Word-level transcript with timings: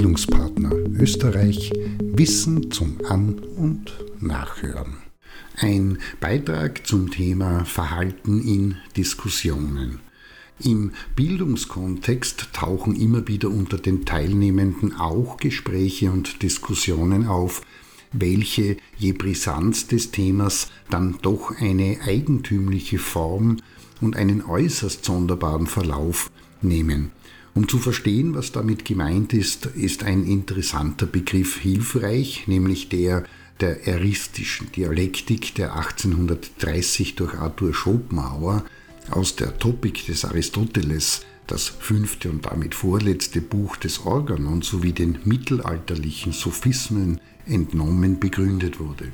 Bildungspartner 0.00 0.72
Österreich 0.98 1.70
Wissen 2.02 2.70
zum 2.70 2.96
An- 3.06 3.38
und 3.38 3.92
Nachhören. 4.18 4.96
Ein 5.58 5.98
Beitrag 6.20 6.86
zum 6.86 7.10
Thema 7.10 7.66
Verhalten 7.66 8.40
in 8.40 8.76
Diskussionen. 8.96 10.00
Im 10.58 10.92
Bildungskontext 11.16 12.48
tauchen 12.54 12.96
immer 12.96 13.28
wieder 13.28 13.50
unter 13.50 13.76
den 13.76 14.06
Teilnehmenden 14.06 14.96
auch 14.96 15.36
Gespräche 15.36 16.10
und 16.10 16.42
Diskussionen 16.42 17.26
auf, 17.26 17.60
welche 18.10 18.78
je 18.96 19.12
Brisanz 19.12 19.86
des 19.86 20.12
Themas 20.12 20.70
dann 20.88 21.18
doch 21.20 21.54
eine 21.58 21.98
eigentümliche 22.06 22.98
Form 22.98 23.58
und 24.00 24.16
einen 24.16 24.42
äußerst 24.46 25.04
sonderbaren 25.04 25.66
Verlauf 25.66 26.30
nehmen. 26.62 27.10
Um 27.54 27.68
zu 27.68 27.78
verstehen, 27.78 28.34
was 28.34 28.52
damit 28.52 28.84
gemeint 28.84 29.32
ist, 29.32 29.66
ist 29.66 30.04
ein 30.04 30.24
interessanter 30.24 31.06
Begriff 31.06 31.58
hilfreich, 31.58 32.44
nämlich 32.46 32.88
der 32.88 33.24
der 33.60 33.86
eristischen 33.86 34.72
Dialektik, 34.72 35.54
der 35.54 35.76
1830 35.76 37.14
durch 37.14 37.34
Arthur 37.34 37.74
Schopenhauer 37.74 38.64
aus 39.10 39.36
der 39.36 39.58
Topik 39.58 40.06
des 40.06 40.24
Aristoteles, 40.24 41.26
das 41.46 41.68
fünfte 41.68 42.30
und 42.30 42.46
damit 42.46 42.74
vorletzte 42.74 43.40
Buch 43.40 43.76
des 43.76 44.06
Organon 44.06 44.62
sowie 44.62 44.92
den 44.92 45.18
mittelalterlichen 45.24 46.32
Sophismen 46.32 47.20
entnommen 47.46 48.20
begründet 48.20 48.78
wurde. 48.78 49.12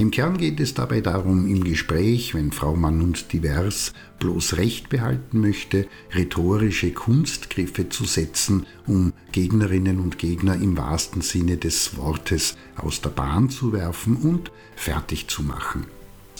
Im 0.00 0.10
Kern 0.10 0.38
geht 0.38 0.60
es 0.60 0.72
dabei 0.72 1.02
darum, 1.02 1.46
im 1.46 1.62
Gespräch, 1.62 2.32
wenn 2.32 2.52
Frau 2.52 2.74
Mann 2.74 3.02
und 3.02 3.34
Divers 3.34 3.92
bloß 4.18 4.56
Recht 4.56 4.88
behalten 4.88 5.40
möchte, 5.40 5.86
rhetorische 6.14 6.90
Kunstgriffe 6.90 7.90
zu 7.90 8.06
setzen, 8.06 8.64
um 8.86 9.12
Gegnerinnen 9.32 10.00
und 10.00 10.16
Gegner 10.16 10.54
im 10.54 10.78
wahrsten 10.78 11.20
Sinne 11.20 11.58
des 11.58 11.98
Wortes 11.98 12.56
aus 12.76 13.02
der 13.02 13.10
Bahn 13.10 13.50
zu 13.50 13.74
werfen 13.74 14.16
und 14.16 14.50
fertig 14.74 15.28
zu 15.28 15.42
machen. 15.42 15.84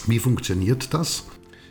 Wie 0.07 0.17
funktioniert 0.17 0.91
das? 0.95 1.27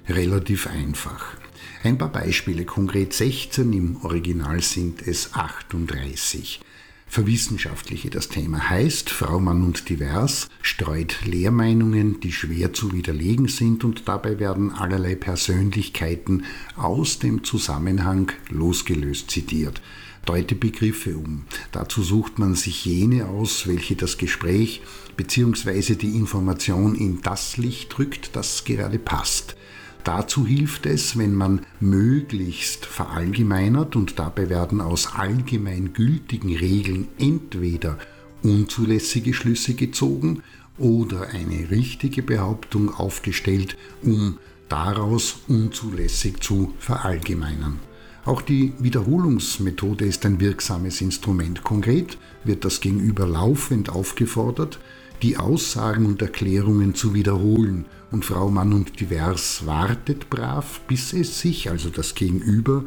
Relativ 0.08 0.68
einfach. 0.68 1.38
Ein 1.82 1.98
paar 1.98 2.12
Beispiele, 2.12 2.66
konkret 2.66 3.14
16, 3.14 3.72
im 3.72 3.96
Original 4.04 4.60
sind 4.60 5.02
es 5.04 5.34
38 5.34 6.60
verwissenschaftliche 7.10 8.08
das 8.08 8.28
Thema. 8.28 8.70
Heißt, 8.70 9.10
Frau, 9.10 9.40
Mann 9.40 9.64
und 9.64 9.88
Divers 9.88 10.48
streut 10.62 11.26
Lehrmeinungen, 11.26 12.20
die 12.20 12.30
schwer 12.30 12.72
zu 12.72 12.92
widerlegen 12.92 13.48
sind 13.48 13.82
und 13.82 14.06
dabei 14.06 14.38
werden 14.38 14.72
allerlei 14.72 15.16
Persönlichkeiten 15.16 16.44
aus 16.76 17.18
dem 17.18 17.42
Zusammenhang 17.42 18.30
losgelöst 18.48 19.28
zitiert. 19.30 19.82
Deute 20.24 20.54
Begriffe 20.54 21.16
um. 21.16 21.46
Dazu 21.72 22.02
sucht 22.02 22.38
man 22.38 22.54
sich 22.54 22.84
jene 22.84 23.26
aus, 23.26 23.66
welche 23.66 23.96
das 23.96 24.16
Gespräch 24.16 24.80
bzw. 25.16 25.96
die 25.96 26.14
Information 26.16 26.94
in 26.94 27.22
das 27.22 27.56
Licht 27.56 27.98
rückt, 27.98 28.36
das 28.36 28.64
gerade 28.64 29.00
passt. 29.00 29.56
Dazu 30.04 30.46
hilft 30.46 30.86
es, 30.86 31.18
wenn 31.18 31.34
man 31.34 31.60
möglichst 31.78 32.86
verallgemeinert 32.86 33.96
und 33.96 34.18
dabei 34.18 34.48
werden 34.48 34.80
aus 34.80 35.14
allgemein 35.14 35.92
gültigen 35.92 36.56
Regeln 36.56 37.08
entweder 37.18 37.98
unzulässige 38.42 39.34
Schlüsse 39.34 39.74
gezogen 39.74 40.42
oder 40.78 41.28
eine 41.28 41.70
richtige 41.70 42.22
Behauptung 42.22 42.94
aufgestellt, 42.94 43.76
um 44.02 44.38
daraus 44.70 45.40
unzulässig 45.48 46.40
zu 46.40 46.72
verallgemeinern. 46.78 47.78
Auch 48.24 48.42
die 48.42 48.72
Wiederholungsmethode 48.78 50.04
ist 50.04 50.24
ein 50.24 50.40
wirksames 50.40 51.00
Instrument. 51.00 51.64
Konkret 51.64 52.16
wird 52.44 52.64
das 52.64 52.80
Gegenüber 52.80 53.26
laufend 53.26 53.90
aufgefordert, 53.90 54.78
die 55.22 55.36
Aussagen 55.36 56.06
und 56.06 56.22
Erklärungen 56.22 56.94
zu 56.94 57.12
wiederholen 57.12 57.84
und 58.10 58.24
Frau 58.24 58.50
Mann 58.50 58.72
und 58.72 58.98
Divers 59.00 59.66
wartet 59.66 60.30
brav, 60.30 60.80
bis 60.88 61.12
es 61.12 61.40
sich, 61.40 61.70
also 61.70 61.90
das 61.90 62.14
Gegenüber, 62.14 62.84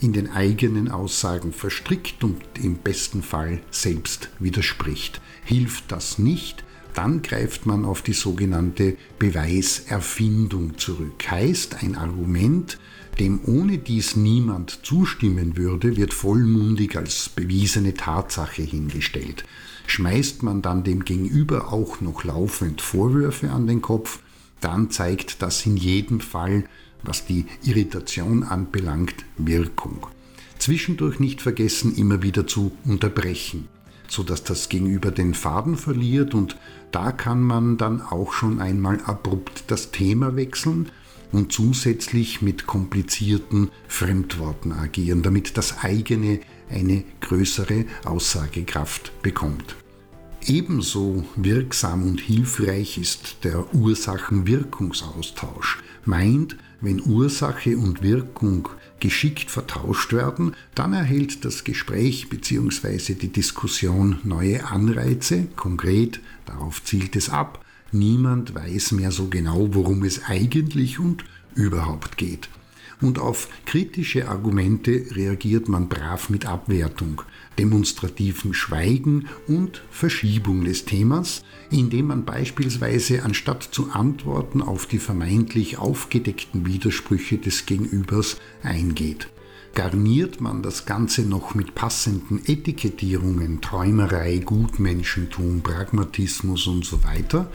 in 0.00 0.12
den 0.12 0.30
eigenen 0.30 0.88
Aussagen 0.90 1.52
verstrickt 1.52 2.24
und 2.24 2.40
im 2.60 2.76
besten 2.76 3.22
Fall 3.22 3.60
selbst 3.70 4.30
widerspricht. 4.38 5.20
Hilft 5.44 5.92
das 5.92 6.18
nicht, 6.18 6.64
dann 6.94 7.22
greift 7.22 7.66
man 7.66 7.84
auf 7.84 8.02
die 8.02 8.12
sogenannte 8.12 8.96
Beweiserfindung 9.18 10.78
zurück. 10.78 11.30
Heißt, 11.30 11.82
ein 11.82 11.96
Argument, 11.96 12.78
dem 13.18 13.40
ohne 13.44 13.78
dies 13.78 14.16
niemand 14.16 14.80
zustimmen 14.84 15.56
würde, 15.56 15.96
wird 15.96 16.14
vollmundig 16.14 16.96
als 16.96 17.28
bewiesene 17.28 17.94
Tatsache 17.94 18.62
hingestellt. 18.62 19.44
Schmeißt 19.86 20.42
man 20.42 20.62
dann 20.62 20.84
dem 20.84 21.04
Gegenüber 21.04 21.72
auch 21.72 22.00
noch 22.00 22.24
laufend 22.24 22.80
Vorwürfe 22.80 23.50
an 23.50 23.66
den 23.66 23.82
Kopf, 23.82 24.20
dann 24.60 24.90
zeigt 24.90 25.42
das 25.42 25.64
in 25.66 25.76
jedem 25.76 26.20
Fall, 26.20 26.64
was 27.02 27.24
die 27.24 27.46
Irritation 27.64 28.42
anbelangt, 28.42 29.14
Wirkung. 29.36 30.06
Zwischendurch 30.58 31.18
nicht 31.18 31.40
vergessen, 31.40 31.96
immer 31.96 32.22
wieder 32.22 32.46
zu 32.46 32.72
unterbrechen, 32.84 33.68
sodass 34.08 34.44
das 34.44 34.68
Gegenüber 34.68 35.10
den 35.10 35.34
Faden 35.34 35.76
verliert 35.76 36.34
und 36.34 36.56
da 36.92 37.12
kann 37.12 37.42
man 37.42 37.78
dann 37.78 38.02
auch 38.02 38.32
schon 38.32 38.60
einmal 38.60 39.00
abrupt 39.04 39.64
das 39.68 39.90
Thema 39.90 40.36
wechseln 40.36 40.90
und 41.32 41.52
zusätzlich 41.52 42.42
mit 42.42 42.66
komplizierten 42.66 43.70
Fremdworten 43.88 44.72
agieren, 44.72 45.22
damit 45.22 45.56
das 45.56 45.78
eigene 45.82 46.40
eine 46.68 47.04
größere 47.20 47.86
Aussagekraft 48.04 49.12
bekommt. 49.22 49.76
Ebenso 50.46 51.24
wirksam 51.36 52.02
und 52.02 52.20
hilfreich 52.20 52.98
ist 52.98 53.44
der 53.44 53.72
Ursachen-Wirkungsaustausch. 53.74 55.78
Meint, 56.04 56.56
wenn 56.80 57.00
Ursache 57.04 57.76
und 57.76 58.02
Wirkung 58.02 58.70
geschickt 59.00 59.50
vertauscht 59.50 60.14
werden, 60.14 60.54
dann 60.74 60.94
erhält 60.94 61.44
das 61.44 61.64
Gespräch 61.64 62.30
bzw. 62.30 63.14
die 63.14 63.32
Diskussion 63.32 64.20
neue 64.24 64.66
Anreize. 64.66 65.48
Konkret, 65.56 66.20
darauf 66.46 66.82
zielt 66.84 67.16
es 67.16 67.28
ab, 67.28 67.62
niemand 67.92 68.54
weiß 68.54 68.92
mehr 68.92 69.12
so 69.12 69.28
genau, 69.28 69.74
worum 69.74 70.04
es 70.04 70.24
eigentlich 70.24 70.98
und 70.98 71.22
überhaupt 71.54 72.16
geht 72.16 72.48
und 73.00 73.18
auf 73.18 73.48
kritische 73.66 74.28
Argumente 74.28 75.06
reagiert 75.12 75.68
man 75.68 75.88
brav 75.88 76.30
mit 76.30 76.46
Abwertung, 76.46 77.22
demonstrativem 77.58 78.54
Schweigen 78.54 79.26
und 79.46 79.82
Verschiebung 79.90 80.64
des 80.64 80.84
Themas, 80.84 81.42
indem 81.70 82.08
man 82.08 82.24
beispielsweise 82.24 83.22
anstatt 83.22 83.62
zu 83.62 83.90
antworten 83.90 84.62
auf 84.62 84.86
die 84.86 84.98
vermeintlich 84.98 85.78
aufgedeckten 85.78 86.66
Widersprüche 86.66 87.38
des 87.38 87.66
Gegenübers 87.66 88.36
eingeht. 88.62 89.28
Garniert 89.74 90.40
man 90.40 90.62
das 90.62 90.84
Ganze 90.84 91.22
noch 91.22 91.54
mit 91.54 91.76
passenden 91.76 92.40
Etikettierungen, 92.44 93.60
Träumerei, 93.60 94.38
Gutmenschentum, 94.38 95.62
Pragmatismus 95.62 96.66
und 96.66 96.84
so 96.84 97.04
weiter, 97.04 97.50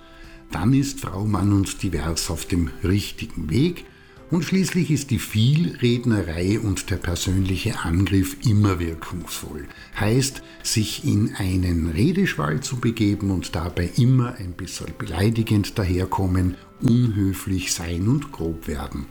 dann 0.51 0.73
ist 0.73 1.01
Frau 1.01 1.25
Mann 1.25 1.51
und 1.51 1.84
Divers 1.84 2.29
auf 2.29 2.45
dem 2.45 2.69
richtigen 2.84 3.50
Weg 3.50 3.84
und 4.31 4.43
schließlich 4.43 4.89
ist 4.89 5.11
die 5.11 5.19
Vielrednerei 5.19 6.59
und 6.59 6.89
der 6.89 6.97
persönliche 6.97 7.79
Angriff 7.79 8.37
immer 8.45 8.79
wirkungsvoll. 8.79 9.67
Heißt, 9.99 10.41
sich 10.63 11.05
in 11.05 11.35
einen 11.35 11.91
Redeschwall 11.91 12.59
zu 12.61 12.77
begeben 12.77 13.29
und 13.29 13.55
dabei 13.55 13.89
immer 13.97 14.35
ein 14.35 14.53
bisschen 14.53 14.87
beleidigend 14.97 15.77
daherkommen, 15.77 16.55
unhöflich 16.81 17.73
sein 17.73 18.07
und 18.07 18.31
grob 18.31 18.67
werden. 18.67 19.05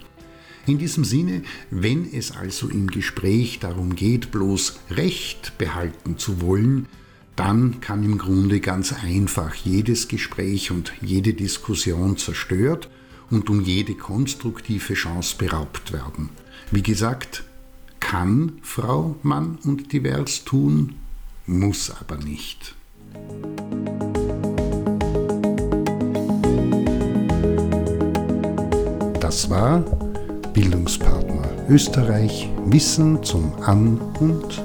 In 0.67 0.79
diesem 0.79 1.05
Sinne, 1.05 1.43
wenn 1.69 2.11
es 2.11 2.31
also 2.31 2.67
im 2.69 2.87
Gespräch 2.87 3.59
darum 3.59 3.95
geht, 3.95 4.31
bloß 4.31 4.79
Recht 4.89 5.57
behalten 5.57 6.17
zu 6.17 6.41
wollen, 6.41 6.87
dann 7.35 7.81
kann 7.81 8.03
im 8.03 8.17
Grunde 8.17 8.59
ganz 8.59 8.91
einfach 8.91 9.53
jedes 9.53 10.07
Gespräch 10.07 10.71
und 10.71 10.93
jede 11.01 11.33
Diskussion 11.33 12.17
zerstört 12.17 12.89
und 13.31 13.49
um 13.49 13.61
jede 13.61 13.95
konstruktive 13.95 14.93
Chance 14.93 15.35
beraubt 15.37 15.91
werden. 15.91 16.29
Wie 16.71 16.83
gesagt, 16.83 17.43
kann 17.99 18.59
Frau, 18.61 19.15
Mann 19.23 19.57
und 19.63 19.91
divers 19.91 20.43
tun, 20.45 20.95
muss 21.47 21.91
aber 21.91 22.17
nicht. 22.17 22.75
Das 29.19 29.49
war 29.49 29.79
Bildungspartner 30.53 31.65
Österreich 31.67 32.49
Wissen 32.65 33.23
zum 33.23 33.53
An- 33.63 33.99
und 34.19 34.63